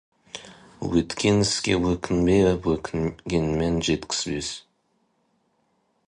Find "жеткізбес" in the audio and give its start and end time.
3.89-4.49